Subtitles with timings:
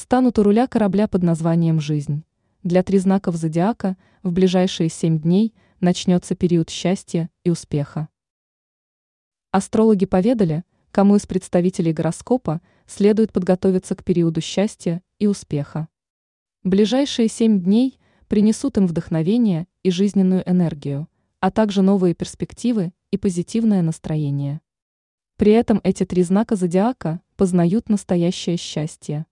[0.00, 2.24] станут у руля корабля под названием «Жизнь».
[2.62, 8.08] Для три знаков зодиака в ближайшие семь дней начнется период счастья и успеха.
[9.50, 15.86] Астрологи поведали, кому из представителей гороскопа следует подготовиться к периоду счастья и успеха.
[16.64, 21.08] Ближайшие семь дней принесут им вдохновение и жизненную энергию,
[21.40, 24.62] а также новые перспективы и позитивное настроение.
[25.36, 29.26] При этом эти три знака зодиака познают настоящее счастье.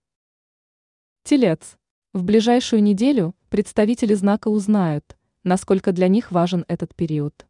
[1.29, 1.77] Телец.
[2.11, 7.45] В ближайшую неделю представители знака узнают, насколько для них важен этот период.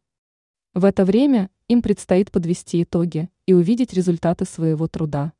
[0.74, 5.32] В это время им предстоит подвести итоги и увидеть результаты своего труда.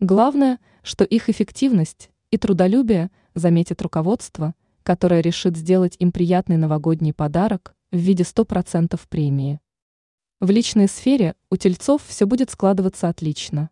[0.00, 7.74] Главное, что их эффективность и трудолюбие заметит руководство, которое решит сделать им приятный новогодний подарок
[7.92, 9.60] в виде 100% премии.
[10.40, 13.68] В личной сфере у тельцов все будет складываться отлично.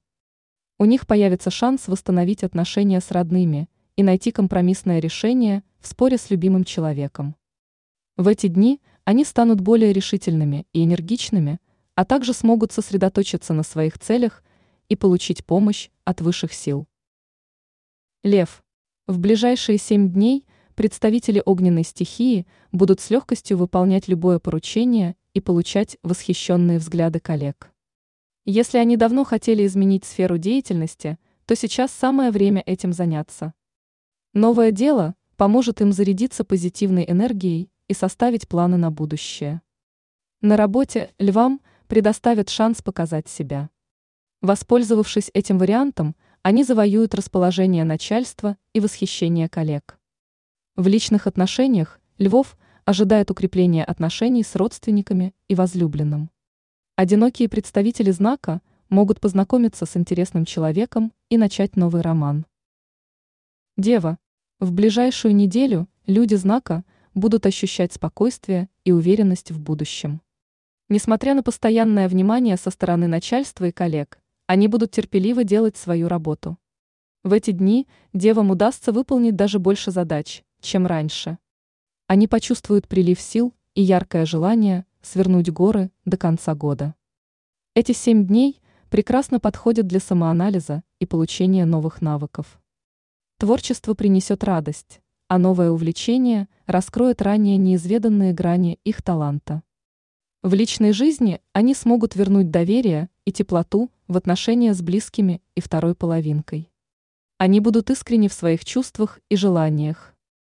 [0.76, 6.30] У них появится шанс восстановить отношения с родными и найти компромиссное решение в споре с
[6.30, 7.34] любимым человеком.
[8.16, 11.58] В эти дни они станут более решительными и энергичными,
[11.94, 14.42] а также смогут сосредоточиться на своих целях
[14.88, 16.86] и получить помощь от высших сил.
[18.22, 18.62] Лев.
[19.06, 25.96] В ближайшие семь дней представители огненной стихии будут с легкостью выполнять любое поручение и получать
[26.02, 27.72] восхищенные взгляды коллег.
[28.44, 33.54] Если они давно хотели изменить сферу деятельности, то сейчас самое время этим заняться.
[34.36, 39.62] Новое дело поможет им зарядиться позитивной энергией и составить планы на будущее.
[40.42, 43.70] На работе львам предоставят шанс показать себя.
[44.42, 49.98] Воспользовавшись этим вариантом, они завоюют расположение начальства и восхищение коллег.
[50.74, 56.30] В личных отношениях львов ожидает укрепление отношений с родственниками и возлюбленным.
[56.94, 62.44] Одинокие представители знака могут познакомиться с интересным человеком и начать новый роман.
[63.78, 64.18] Дева.
[64.58, 66.82] В ближайшую неделю люди знака
[67.14, 70.22] будут ощущать спокойствие и уверенность в будущем.
[70.88, 76.56] Несмотря на постоянное внимание со стороны начальства и коллег, они будут терпеливо делать свою работу.
[77.22, 81.36] В эти дни девам удастся выполнить даже больше задач, чем раньше.
[82.06, 86.94] Они почувствуют прилив сил и яркое желание свернуть горы до конца года.
[87.74, 92.58] Эти семь дней прекрасно подходят для самоанализа и получения новых навыков.
[93.38, 99.62] Творчество принесет радость, а новое увлечение раскроет ранее неизведанные грани их таланта.
[100.42, 105.94] В личной жизни они смогут вернуть доверие и теплоту в отношения с близкими и второй
[105.94, 106.70] половинкой.
[107.36, 110.15] Они будут искренни в своих чувствах и желаниях.